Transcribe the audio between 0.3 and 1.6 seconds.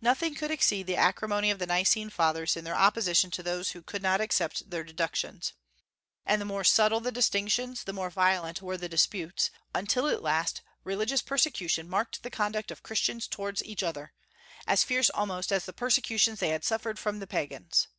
could exceed the acrimony of